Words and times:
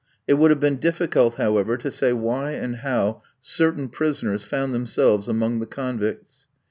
It 0.27 0.33
would 0.33 0.49
have 0.49 0.59
been 0.59 0.77
difficult, 0.79 1.35
however, 1.35 1.77
to 1.77 1.91
say 1.91 2.11
why 2.11 2.53
and 2.53 2.77
how 2.77 3.21
certain 3.39 3.87
prisoners 3.87 4.43
found 4.43 4.73
themselves 4.73 5.27
among 5.27 5.59
the 5.59 5.67
convicts. 5.67 6.47